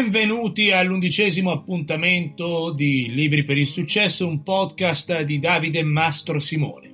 [0.00, 6.90] Benvenuti all'undicesimo appuntamento di Libri per il Successo, un podcast di Davide Mastro Simone.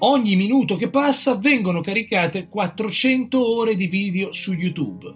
[0.00, 5.06] Ogni minuto che passa vengono caricate 400 ore di video su YouTube.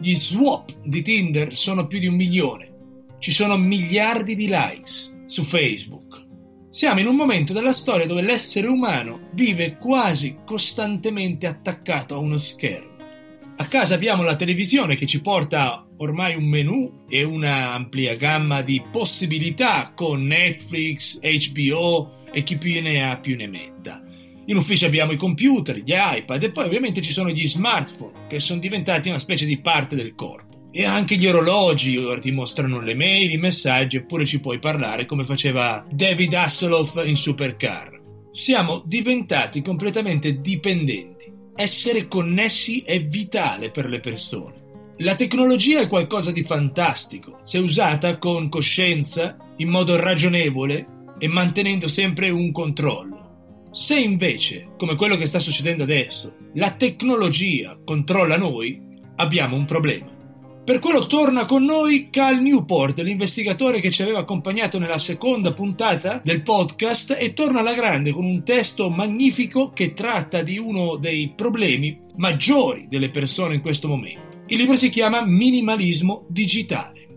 [0.00, 2.72] Gli swap di Tinder sono più di un milione.
[3.20, 6.24] Ci sono miliardi di likes su Facebook.
[6.70, 12.38] Siamo in un momento della storia dove l'essere umano vive quasi costantemente attaccato a uno
[12.38, 12.96] schermo.
[13.58, 18.62] A casa abbiamo la televisione che ci porta ormai un menu e una ampia gamma
[18.62, 24.02] di possibilità con Netflix, HBO e chi più ne ha più ne metta.
[24.46, 28.38] In ufficio abbiamo i computer, gli iPad e poi ovviamente ci sono gli smartphone che
[28.38, 30.70] sono diventati una specie di parte del corpo.
[30.70, 35.06] E anche gli orologi ora ti mostrano le mail, i messaggi eppure ci puoi parlare
[35.06, 38.00] come faceva David Hasselhoff in Supercar.
[38.32, 44.64] Siamo diventati completamente dipendenti essere connessi è vitale per le persone.
[45.00, 50.86] La tecnologia è qualcosa di fantastico, se usata con coscienza, in modo ragionevole
[51.18, 53.68] e mantenendo sempre un controllo.
[53.72, 58.80] Se invece, come quello che sta succedendo adesso, la tecnologia controlla noi,
[59.16, 60.14] abbiamo un problema.
[60.64, 66.22] Per quello torna con noi Cal Newport, l'investigatore che ci aveva accompagnato nella seconda puntata
[66.24, 71.34] del podcast e torna alla grande con un testo magnifico che tratta di uno dei
[71.36, 74.25] problemi maggiori delle persone in questo momento.
[74.48, 77.08] Il libro si chiama Minimalismo digitale.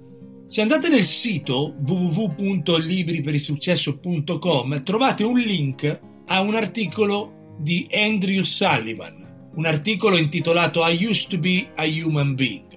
[0.48, 9.66] Se andate nel sito www.libriperisuccesso.com trovate un link a un articolo di Andrew Sullivan, un
[9.66, 12.70] articolo intitolato I used to be a human being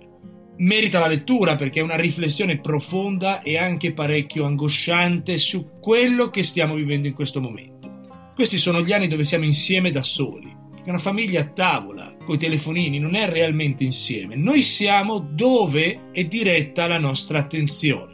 [0.62, 6.45] merita la lettura perché è una riflessione profonda e anche parecchio angosciante su quello che
[6.45, 7.91] stiamo vivendo in questo momento.
[8.34, 12.98] Questi sono gli anni dove siamo insieme da soli, una famiglia a tavola, coi telefonini,
[12.98, 14.37] non è realmente insieme.
[14.37, 18.12] Noi siamo dove è diretta la nostra attenzione.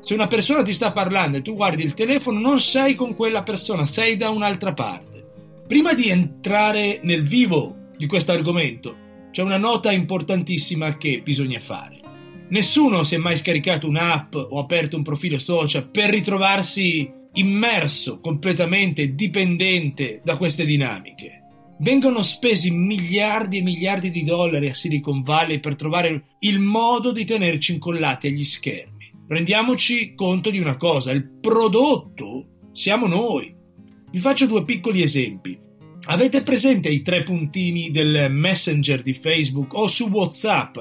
[0.00, 3.42] Se una persona ti sta parlando e tu guardi il telefono, non sei con quella
[3.42, 5.24] persona, sei da un'altra parte.
[5.66, 8.96] Prima di entrare nel vivo di questo argomento,
[9.30, 12.00] c'è una nota importantissima che bisogna fare.
[12.50, 19.14] Nessuno si è mai scaricato un'app o aperto un profilo social per ritrovarsi immerso, completamente
[19.14, 21.43] dipendente da queste dinamiche.
[21.84, 27.26] Vengono spesi miliardi e miliardi di dollari a Silicon Valley per trovare il modo di
[27.26, 29.12] tenerci incollati agli schermi.
[29.28, 33.54] Rendiamoci conto di una cosa, il prodotto siamo noi.
[34.10, 35.58] Vi faccio due piccoli esempi.
[36.06, 40.78] Avete presente i tre puntini del Messenger di Facebook o su WhatsApp?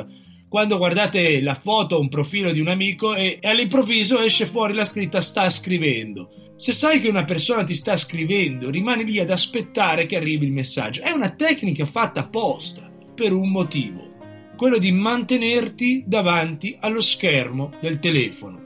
[0.48, 4.86] Quando guardate la foto o un profilo di un amico e, all'improvviso esce fuori la
[4.86, 6.53] scritta sta scrivendo.
[6.64, 10.54] Se sai che una persona ti sta scrivendo, rimani lì ad aspettare che arrivi il
[10.54, 11.02] messaggio.
[11.02, 14.14] È una tecnica fatta apposta, per un motivo,
[14.56, 18.62] quello di mantenerti davanti allo schermo del telefono.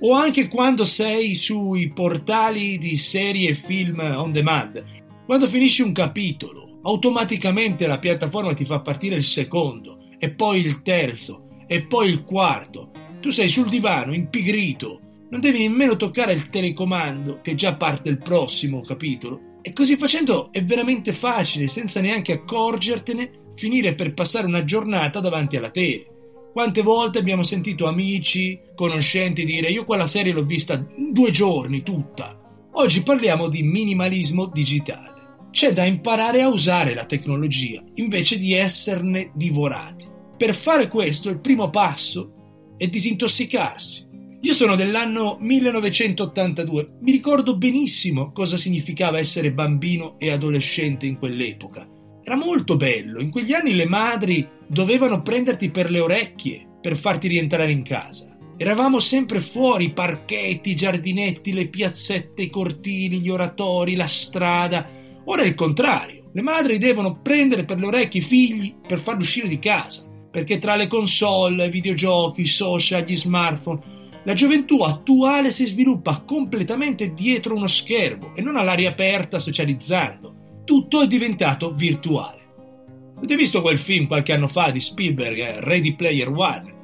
[0.00, 4.84] O anche quando sei sui portali di serie e film on demand
[5.24, 10.82] quando finisci un capitolo, automaticamente la piattaforma ti fa partire il secondo, e poi il
[10.82, 12.90] terzo, e poi il quarto.
[13.20, 18.18] Tu sei sul divano, impigrito, non devi nemmeno toccare il telecomando che già parte il
[18.18, 19.58] prossimo capitolo.
[19.62, 25.56] E così facendo è veramente facile, senza neanche accorgertene, finire per passare una giornata davanti
[25.56, 26.06] alla tele.
[26.52, 32.36] Quante volte abbiamo sentito amici, conoscenti dire io quella serie l'ho vista due giorni tutta.
[32.72, 35.18] Oggi parliamo di minimalismo digitale.
[35.52, 40.06] C'è da imparare a usare la tecnologia invece di esserne divorati.
[40.36, 44.08] Per fare questo il primo passo è disintossicarsi.
[44.42, 51.86] Io sono dell'anno 1982, mi ricordo benissimo cosa significava essere bambino e adolescente in quell'epoca.
[52.22, 57.28] Era molto bello, in quegli anni le madri dovevano prenderti per le orecchie per farti
[57.28, 58.36] rientrare in casa.
[58.56, 64.86] Eravamo sempre fuori, i parchetti, i giardinetti, le piazzette, i cortili, gli oratori, la strada,
[65.30, 66.30] Ora è il contrario.
[66.32, 70.58] Le madri devono prendere per le orecchie i figli per farli uscire di casa, perché
[70.58, 77.12] tra le console, i videogiochi, i social, gli smartphone, la gioventù attuale si sviluppa completamente
[77.14, 80.62] dietro uno schermo e non all'aria aperta socializzando.
[80.64, 82.38] Tutto è diventato virtuale.
[83.16, 86.78] Avete visto quel film qualche anno fa di Spielberg, eh, Ready Player One?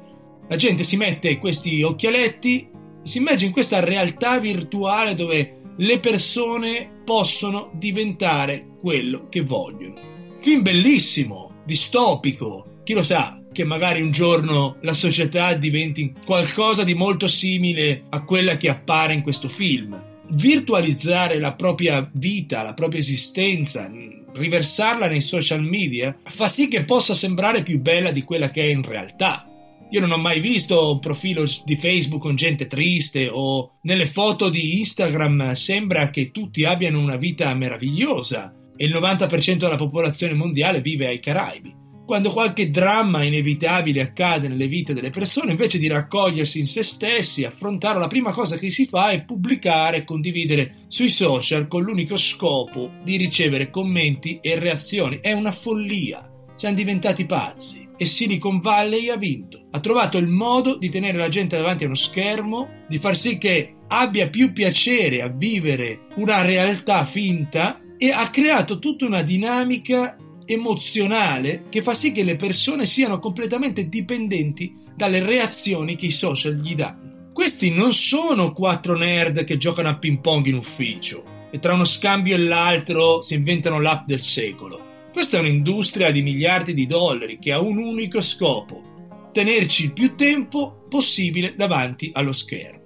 [0.49, 2.69] La gente si mette questi occhialetti,
[3.03, 10.35] si immagina in questa realtà virtuale dove le persone possono diventare quello che vogliono.
[10.39, 16.93] Film bellissimo, distopico, chi lo sa che magari un giorno la società diventi qualcosa di
[16.93, 19.99] molto simile a quella che appare in questo film.
[20.29, 23.91] Virtualizzare la propria vita, la propria esistenza,
[24.31, 28.67] riversarla nei social media, fa sì che possa sembrare più bella di quella che è
[28.67, 29.47] in realtà.
[29.89, 34.49] Io non ho mai visto un profilo di Facebook con gente triste o nelle foto
[34.49, 40.79] di Instagram sembra che tutti abbiano una vita meravigliosa e il 90% della popolazione mondiale
[40.79, 41.85] vive ai Caraibi.
[42.07, 47.43] Quando qualche dramma inevitabile accade nelle vite delle persone, invece di raccogliersi in se stessi,
[47.43, 52.15] affrontare la prima cosa che si fa è pubblicare e condividere sui social con l'unico
[52.15, 55.19] scopo di ricevere commenti e reazioni.
[55.21, 56.25] È una follia.
[56.55, 59.67] Siamo diventati pazzi e Silicon Valley ha vinto.
[59.71, 63.37] Ha trovato il modo di tenere la gente davanti a uno schermo, di far sì
[63.37, 70.15] che abbia più piacere a vivere una realtà finta e ha creato tutta una dinamica
[70.47, 76.55] emozionale che fa sì che le persone siano completamente dipendenti dalle reazioni che i social
[76.55, 77.31] gli danno.
[77.33, 81.85] Questi non sono quattro nerd che giocano a ping pong in ufficio e tra uno
[81.85, 84.85] scambio e l'altro si inventano l'app del secolo.
[85.11, 90.15] Questa è un'industria di miliardi di dollari che ha un unico scopo, tenerci il più
[90.15, 92.76] tempo possibile davanti allo schermo.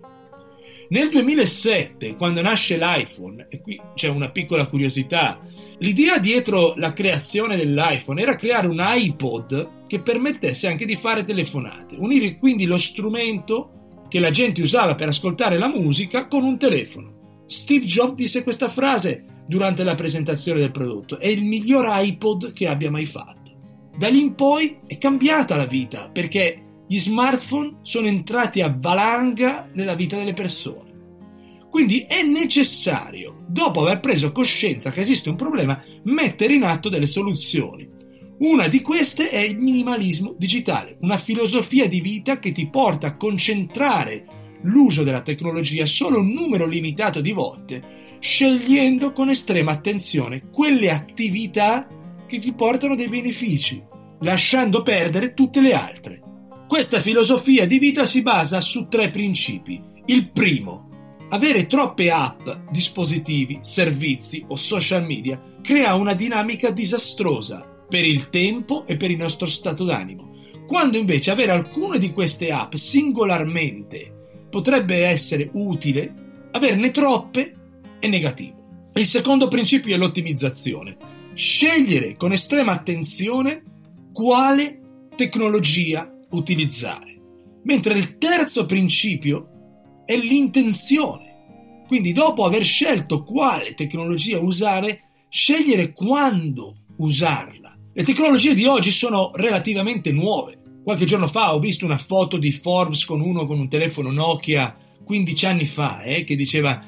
[0.91, 5.39] Nel 2007, quando nasce l'iPhone, e qui c'è una piccola curiosità,
[5.77, 11.95] l'idea dietro la creazione dell'iPhone era creare un iPod che permettesse anche di fare telefonate,
[11.95, 17.45] unire quindi lo strumento che la gente usava per ascoltare la musica con un telefono.
[17.45, 22.67] Steve Jobs disse questa frase durante la presentazione del prodotto, è il miglior iPod che
[22.67, 23.89] abbia mai fatto.
[23.97, 29.69] Da lì in poi è cambiata la vita perché gli smartphone sono entrati a valanga
[29.75, 30.89] nella vita delle persone.
[31.69, 37.07] Quindi è necessario, dopo aver preso coscienza che esiste un problema, mettere in atto delle
[37.07, 37.87] soluzioni.
[38.39, 43.15] Una di queste è il minimalismo digitale, una filosofia di vita che ti porta a
[43.15, 44.25] concentrare
[44.63, 51.87] l'uso della tecnologia solo un numero limitato di volte, scegliendo con estrema attenzione quelle attività
[52.27, 53.81] che ti portano dei benefici,
[54.19, 56.21] lasciando perdere tutte le altre.
[56.71, 59.83] Questa filosofia di vita si basa su tre principi.
[60.05, 67.59] Il primo, avere troppe app, dispositivi, servizi o social media crea una dinamica disastrosa
[67.89, 70.31] per il tempo e per il nostro stato d'animo,
[70.65, 77.53] quando invece avere alcune di queste app singolarmente potrebbe essere utile, averne troppe
[77.99, 78.91] è negativo.
[78.93, 80.95] Il secondo principio è l'ottimizzazione.
[81.33, 83.61] Scegliere con estrema attenzione
[84.13, 84.79] quale
[85.17, 87.19] tecnologia utilizzare.
[87.63, 91.83] Mentre il terzo principio è l'intenzione.
[91.87, 97.77] Quindi dopo aver scelto quale tecnologia usare, scegliere quando usarla.
[97.93, 100.59] Le tecnologie di oggi sono relativamente nuove.
[100.83, 104.75] Qualche giorno fa ho visto una foto di Forbes con uno con un telefono Nokia
[105.03, 106.81] 15 anni fa, eh, che diceva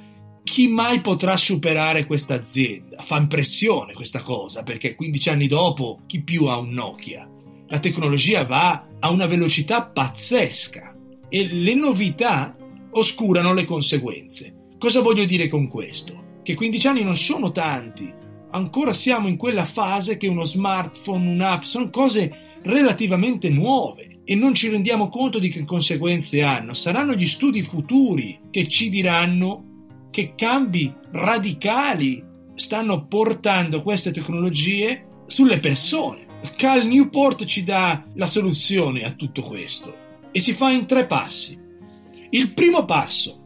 [0.43, 3.01] chi mai potrà superare questa azienda?
[3.01, 7.27] Fa impressione questa cosa, perché 15 anni dopo chi più ha un Nokia?
[7.67, 10.95] La tecnologia va a una velocità pazzesca
[11.27, 12.55] e le novità
[12.91, 14.69] oscurano le conseguenze.
[14.77, 16.39] Cosa voglio dire con questo?
[16.41, 18.11] Che 15 anni non sono tanti,
[18.51, 24.53] ancora siamo in quella fase che uno smartphone, un'app, sono cose relativamente nuove e non
[24.53, 26.73] ci rendiamo conto di che conseguenze hanno.
[26.73, 32.23] Saranno gli studi futuri che ci diranno che cambi radicali
[32.55, 36.32] stanno portando queste tecnologie sulle persone.
[36.51, 39.95] Cal Newport ci dà la soluzione a tutto questo
[40.31, 41.57] e si fa in tre passi.
[42.31, 43.39] Il primo passo,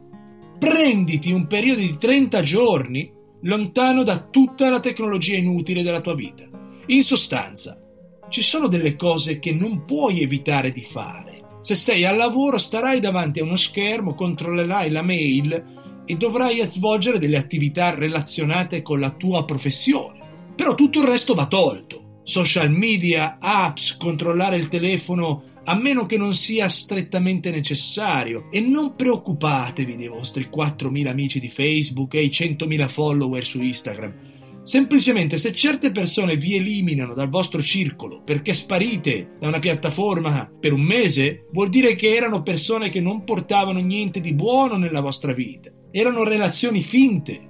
[0.58, 3.10] prenditi un periodo di 30 giorni
[3.42, 6.48] lontano da tutta la tecnologia inutile della tua vita.
[6.86, 7.80] In sostanza,
[8.28, 11.58] ci sono delle cose che non puoi evitare di fare.
[11.60, 17.20] Se sei al lavoro starai davanti a uno schermo, controllerai la mail e dovrai svolgere
[17.20, 20.18] delle attività relazionate con la tua professione.
[20.56, 26.18] Però tutto il resto va tolto social media, apps, controllare il telefono a meno che
[26.18, 28.48] non sia strettamente necessario.
[28.50, 34.14] E non preoccupatevi dei vostri 4.000 amici di Facebook e i 100.000 follower su Instagram.
[34.62, 40.74] Semplicemente se certe persone vi eliminano dal vostro circolo perché sparite da una piattaforma per
[40.74, 45.32] un mese, vuol dire che erano persone che non portavano niente di buono nella vostra
[45.32, 45.70] vita.
[45.90, 47.40] Erano relazioni finte.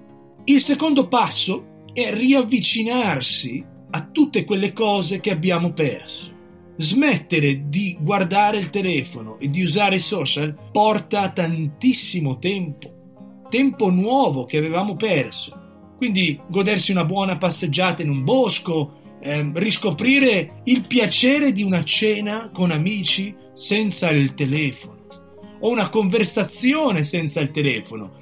[0.45, 6.37] Il secondo passo è riavvicinarsi a tutte quelle cose che abbiamo perso.
[6.77, 14.45] Smettere di guardare il telefono e di usare i social porta tantissimo tempo, tempo nuovo
[14.45, 15.67] che avevamo perso.
[15.97, 22.51] Quindi godersi una buona passeggiata in un bosco, eh, riscoprire il piacere di una cena
[22.53, 24.99] con amici senza il telefono
[25.61, 28.13] o una conversazione senza il telefono.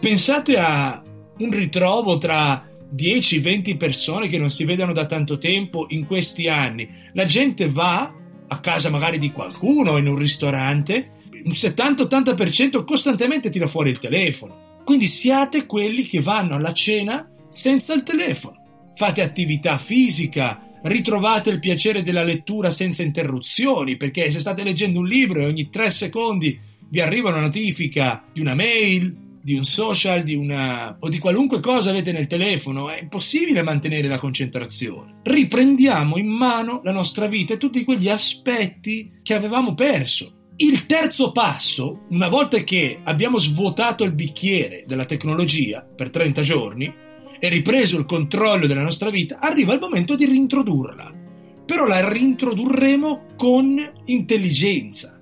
[0.00, 1.00] Pensate a
[1.38, 6.88] un ritrovo tra 10-20 persone che non si vedono da tanto tempo in questi anni.
[7.12, 8.14] La gente va
[8.46, 11.10] a casa magari di qualcuno, in un ristorante,
[11.44, 14.80] un 70-80% costantemente tira fuori il telefono.
[14.84, 18.90] Quindi siate quelli che vanno alla cena senza il telefono.
[18.94, 25.06] Fate attività fisica, ritrovate il piacere della lettura senza interruzioni, perché se state leggendo un
[25.06, 26.58] libro e ogni tre secondi
[26.88, 31.60] vi arriva una notifica di una mail, di un social, di una o di qualunque
[31.60, 35.20] cosa avete nel telefono, è impossibile mantenere la concentrazione.
[35.24, 40.40] Riprendiamo in mano la nostra vita e tutti quegli aspetti che avevamo perso.
[40.56, 46.92] Il terzo passo, una volta che abbiamo svuotato il bicchiere della tecnologia per 30 giorni
[47.40, 51.20] e ripreso il controllo della nostra vita, arriva il momento di rintrodurla.
[51.66, 55.20] Però la rintrodurremo con intelligenza.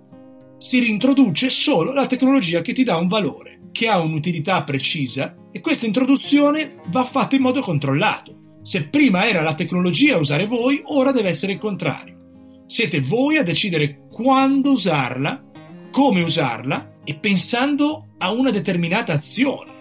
[0.59, 5.61] Si rintroduce solo la tecnologia che ti dà un valore che ha un'utilità precisa e
[5.61, 8.59] questa introduzione va fatta in modo controllato.
[8.62, 12.19] Se prima era la tecnologia a usare voi, ora deve essere il contrario.
[12.67, 15.43] Siete voi a decidere quando usarla,
[15.91, 19.73] come usarla e pensando a una determinata azione.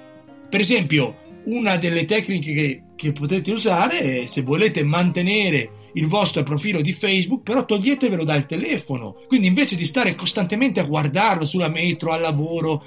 [0.49, 6.43] Per esempio, una delle tecniche che, che potete usare è se volete mantenere il vostro
[6.43, 9.17] profilo di Facebook, però toglietevelo dal telefono.
[9.27, 12.83] Quindi invece di stare costantemente a guardarlo sulla metro, al lavoro,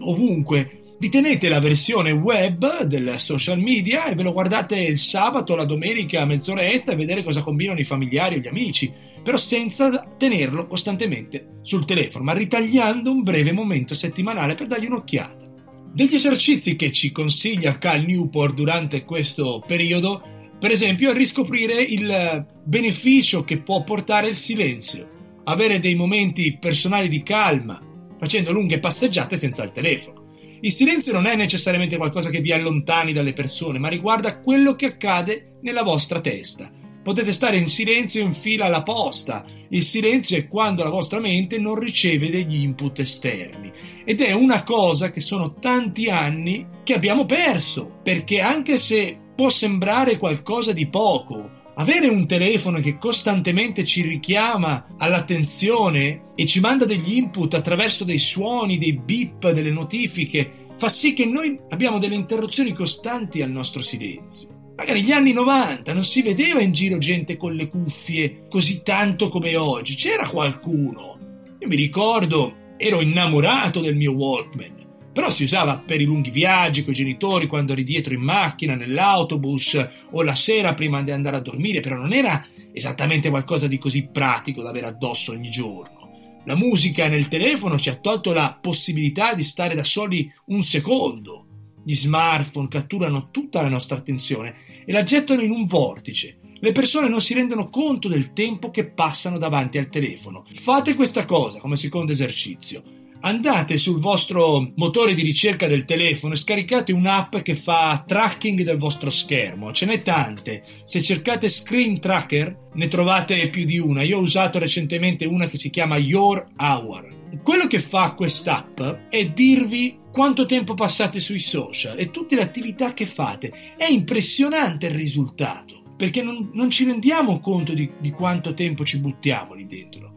[0.00, 5.56] ovunque, vi tenete la versione web del social media e ve lo guardate il sabato,
[5.56, 8.92] la domenica a mezz'oretta e vedere cosa combinano i familiari o gli amici,
[9.22, 15.48] però senza tenerlo costantemente sul telefono, ma ritagliando un breve momento settimanale per dargli un'occhiata.
[15.90, 23.44] Degli esercizi che ci consiglia Cal Newport durante questo periodo per esempio, riscoprire il beneficio
[23.44, 27.82] che può portare il silenzio, avere dei momenti personali di calma,
[28.18, 30.34] facendo lunghe passeggiate senza il telefono.
[30.60, 34.84] Il silenzio non è necessariamente qualcosa che vi allontani dalle persone, ma riguarda quello che
[34.84, 36.70] accade nella vostra testa.
[37.02, 39.46] Potete stare in silenzio in fila alla posta.
[39.70, 43.72] Il silenzio è quando la vostra mente non riceve degli input esterni.
[44.04, 49.48] Ed è una cosa che sono tanti anni che abbiamo perso, perché anche se può
[49.48, 51.62] sembrare qualcosa di poco.
[51.76, 58.18] Avere un telefono che costantemente ci richiama all'attenzione e ci manda degli input attraverso dei
[58.18, 63.80] suoni, dei beep, delle notifiche, fa sì che noi abbiamo delle interruzioni costanti al nostro
[63.80, 64.74] silenzio.
[64.76, 69.30] Magari negli anni 90 non si vedeva in giro gente con le cuffie così tanto
[69.30, 71.16] come oggi, c'era qualcuno.
[71.58, 74.80] Io mi ricordo, ero innamorato del mio Walkman
[75.12, 78.76] però si usava per i lunghi viaggi con i genitori, quando eri dietro in macchina,
[78.76, 83.78] nell'autobus o la sera prima di andare a dormire, però non era esattamente qualcosa di
[83.78, 85.98] così pratico da avere addosso ogni giorno.
[86.44, 91.46] La musica nel telefono ci ha tolto la possibilità di stare da soli un secondo.
[91.84, 96.38] Gli smartphone catturano tutta la nostra attenzione e la gettano in un vortice.
[96.60, 100.44] Le persone non si rendono conto del tempo che passano davanti al telefono.
[100.54, 106.38] Fate questa cosa come secondo esercizio andate sul vostro motore di ricerca del telefono e
[106.38, 109.72] scaricate un'app che fa tracking del vostro schermo.
[109.72, 110.64] Ce n'è tante.
[110.84, 114.02] Se cercate Screen Tracker ne trovate più di una.
[114.02, 117.18] Io ho usato recentemente una che si chiama Your Hour.
[117.42, 122.92] Quello che fa quest'app è dirvi quanto tempo passate sui social e tutte le attività
[122.92, 123.74] che fate.
[123.76, 128.98] È impressionante il risultato perché non, non ci rendiamo conto di, di quanto tempo ci
[128.98, 130.09] buttiamo lì dentro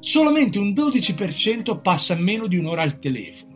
[0.00, 3.48] solamente un 12% passa meno di un'ora al telefono.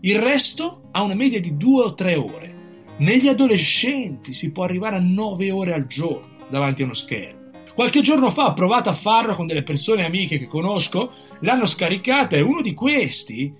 [0.00, 2.56] Il resto ha una media di 2 o 3 ore.
[2.98, 7.36] Negli adolescenti si può arrivare a 9 ore al giorno davanti a uno schermo.
[7.74, 12.36] Qualche giorno fa ho provato a farlo con delle persone amiche che conosco, l'hanno scaricata
[12.36, 13.52] e uno di questi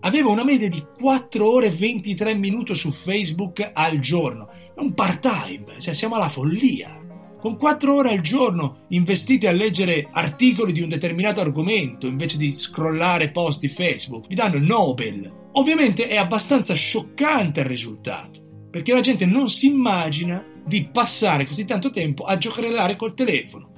[0.00, 4.48] aveva una media di 4 ore e 23 minuti su Facebook al giorno.
[4.48, 7.00] È un part-time, cioè siamo alla follia
[7.40, 12.52] con 4 ore al giorno investite a leggere articoli di un determinato argomento invece di
[12.52, 15.48] scrollare post di Facebook, vi danno Nobel.
[15.52, 21.64] Ovviamente è abbastanza scioccante il risultato, perché la gente non si immagina di passare così
[21.64, 23.68] tanto tempo a giocherellare col telefono.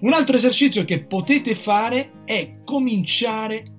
[0.00, 3.72] Un altro esercizio che potete fare è cominciare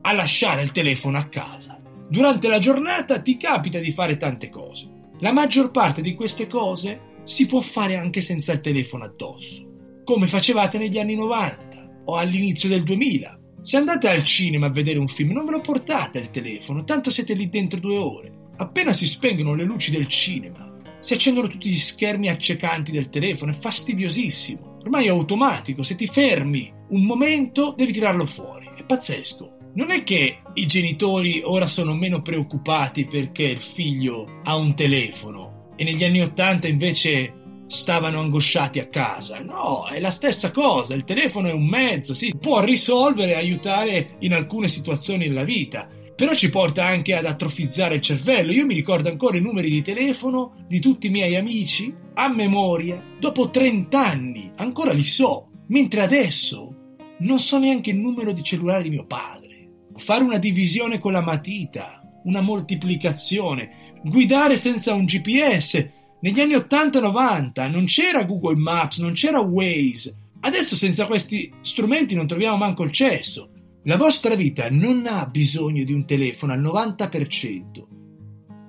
[0.00, 1.78] a lasciare il telefono a casa.
[2.08, 4.88] Durante la giornata ti capita di fare tante cose.
[5.20, 10.26] La maggior parte di queste cose si può fare anche senza il telefono addosso, come
[10.26, 13.38] facevate negli anni 90 o all'inizio del 2000.
[13.60, 17.10] Se andate al cinema a vedere un film non ve lo portate il telefono, tanto
[17.10, 18.32] siete lì dentro due ore.
[18.56, 23.52] Appena si spengono le luci del cinema, si accendono tutti gli schermi accecanti del telefono,
[23.52, 24.78] è fastidiosissimo.
[24.84, 29.56] Ormai è automatico, se ti fermi un momento devi tirarlo fuori, è pazzesco.
[29.74, 35.57] Non è che i genitori ora sono meno preoccupati perché il figlio ha un telefono
[35.78, 37.34] e negli anni Ottanta invece
[37.68, 39.40] stavano angosciati a casa.
[39.42, 44.16] No, è la stessa cosa, il telefono è un mezzo, sì, può risolvere e aiutare
[44.20, 48.50] in alcune situazioni della vita, però ci porta anche ad atrofizzare il cervello.
[48.50, 53.00] Io mi ricordo ancora i numeri di telefono di tutti i miei amici a memoria,
[53.20, 56.74] dopo 30 anni, ancora li so, mentre adesso
[57.20, 59.46] non so neanche il numero di cellulare di mio padre.
[59.94, 65.86] Fare una divisione con la matita, una moltiplicazione, guidare senza un GPS,
[66.20, 70.14] negli anni 80-90 non c'era Google Maps, non c'era Waze.
[70.40, 73.50] Adesso senza questi strumenti non troviamo manco il cesso.
[73.84, 77.86] La vostra vita non ha bisogno di un telefono al 90%.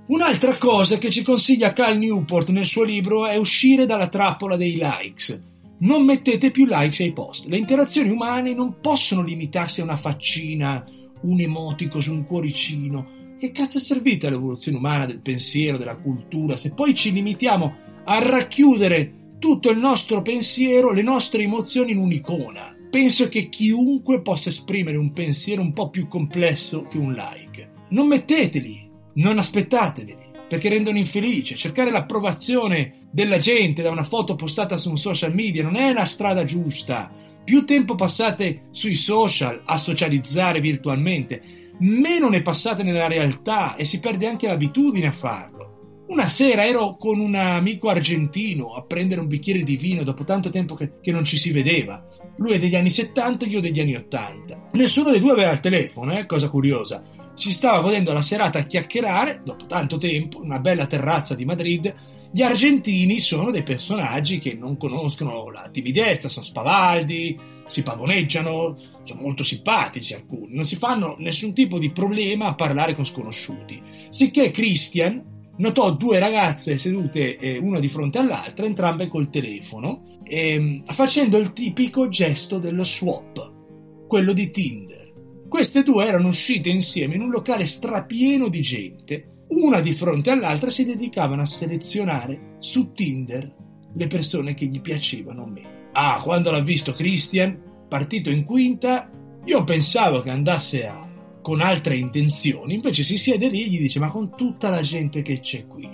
[0.08, 4.80] Un'altra cosa che ci consiglia Cal Newport nel suo libro è uscire dalla trappola dei
[4.80, 5.44] likes.
[5.80, 7.48] Non mettete più likes ai post.
[7.48, 10.84] Le interazioni umane non possono limitarsi a una faccina,
[11.22, 16.58] un emotico su un cuoricino che cazzo è servita l'evoluzione umana del pensiero, della cultura,
[16.58, 22.76] se poi ci limitiamo a racchiudere tutto il nostro pensiero, le nostre emozioni in un'icona?
[22.92, 27.70] Penso che chiunque possa esprimere un pensiero un po' più complesso che un like.
[27.90, 30.18] Non metteteli, non aspettateli,
[30.50, 31.56] perché rendono infelice.
[31.56, 36.06] Cercare l'approvazione della gente da una foto postata su un social media non è la
[36.06, 37.10] strada giusta.
[37.42, 44.00] Più tempo passate sui social a socializzare virtualmente, meno ne passate nella realtà e si
[44.00, 46.06] perde anche l'abitudine a farlo.
[46.10, 50.50] Una sera ero con un amico argentino a prendere un bicchiere di vino dopo tanto
[50.50, 52.04] tempo che, che non ci si vedeva.
[52.38, 54.70] Lui è degli anni 70 e io degli anni 80.
[54.72, 56.26] Nessuno dei due aveva il telefono, eh?
[56.26, 57.04] cosa curiosa.
[57.36, 61.46] Ci stava godendo la serata a chiacchierare, dopo tanto tempo, in una bella terrazza di
[61.46, 61.94] Madrid.
[62.32, 69.22] Gli argentini sono dei personaggi che non conoscono la timidezza, sono spavaldi, si pavoneggiano, sono
[69.22, 73.82] molto simpatici alcuni, non si fanno nessun tipo di problema a parlare con sconosciuti.
[74.10, 80.84] Sicché Christian notò due ragazze sedute eh, una di fronte all'altra, entrambe col telefono, eh,
[80.86, 85.14] facendo il tipico gesto dello swap, quello di Tinder.
[85.50, 90.70] Queste due erano uscite insieme in un locale strapieno di gente, una di fronte all'altra
[90.70, 93.56] si dedicavano a selezionare su Tinder
[93.94, 95.88] le persone che gli piacevano meno.
[95.94, 99.10] Ah, quando l'ha visto Christian, partito in quinta,
[99.46, 101.08] io pensavo che andasse a,
[101.42, 105.22] con altre intenzioni, invece si siede lì e gli dice ma con tutta la gente
[105.22, 105.90] che c'è qui,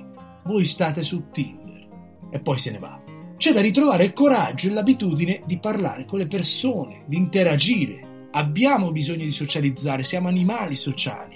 [0.45, 1.87] voi state su Tinder
[2.31, 3.01] e poi se ne va.
[3.37, 8.27] C'è da ritrovare il coraggio e l'abitudine di parlare con le persone, di interagire.
[8.31, 11.34] Abbiamo bisogno di socializzare, siamo animali sociali.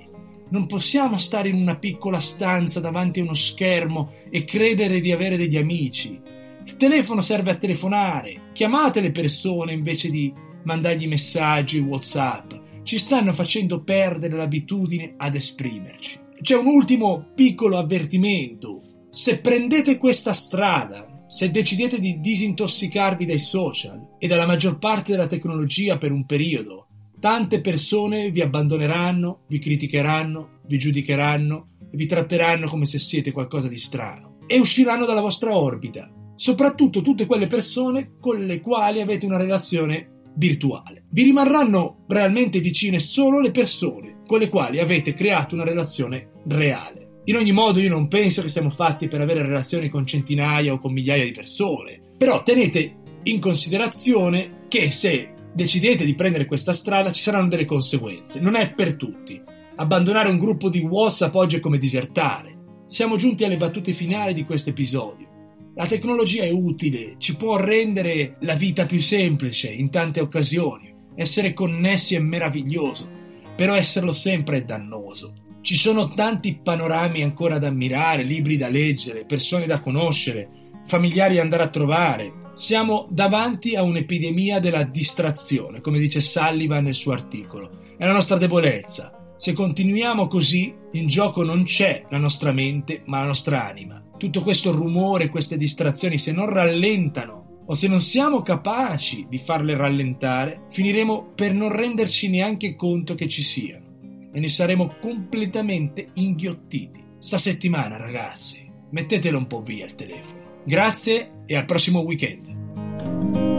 [0.51, 5.37] Non possiamo stare in una piccola stanza davanti a uno schermo e credere di avere
[5.37, 6.19] degli amici.
[6.65, 10.33] Il telefono serve a telefonare, chiamate le persone invece di
[10.63, 12.53] mandargli messaggi WhatsApp.
[12.83, 16.19] Ci stanno facendo perdere l'abitudine ad esprimerci.
[16.41, 18.81] C'è un ultimo piccolo avvertimento.
[19.11, 25.27] Se prendete questa strada, se decidete di disintossicarvi dai social e dalla maggior parte della
[25.27, 26.87] tecnologia per un periodo,
[27.19, 33.67] tante persone vi abbandoneranno, vi criticheranno, vi giudicheranno e vi tratteranno come se siete qualcosa
[33.67, 39.25] di strano e usciranno dalla vostra orbita soprattutto tutte quelle persone con le quali avete
[39.25, 41.03] una relazione virtuale.
[41.09, 47.23] Vi rimarranno realmente vicine solo le persone con le quali avete creato una relazione reale.
[47.25, 50.79] In ogni modo io non penso che siamo fatti per avere relazioni con centinaia o
[50.79, 57.11] con migliaia di persone, però tenete in considerazione che se decidete di prendere questa strada
[57.11, 59.41] ci saranno delle conseguenze, non è per tutti.
[59.75, 62.57] Abbandonare un gruppo di WhatsApp oggi è come disertare.
[62.89, 65.27] Siamo giunti alle battute finali di questo episodio.
[65.75, 70.93] La tecnologia è utile, ci può rendere la vita più semplice in tante occasioni.
[71.15, 73.07] Essere connessi è meraviglioso,
[73.55, 75.33] però esserlo sempre è dannoso.
[75.61, 80.49] Ci sono tanti panorami ancora da ammirare, libri da leggere, persone da conoscere,
[80.87, 82.33] familiari da andare a trovare.
[82.59, 87.79] Siamo davanti a un'epidemia della distrazione, come dice Sullivan nel suo articolo.
[87.97, 89.33] È la nostra debolezza.
[89.37, 94.41] Se continuiamo così, in gioco non c'è la nostra mente, ma la nostra anima tutto
[94.41, 100.65] questo rumore, queste distrazioni, se non rallentano o se non siamo capaci di farle rallentare,
[100.71, 103.85] finiremo per non renderci neanche conto che ci siano
[104.33, 107.01] e ne saremo completamente inghiottiti.
[107.19, 110.61] Sta settimana, ragazzi, mettetelo un po' via il telefono.
[110.65, 113.58] Grazie e al prossimo weekend.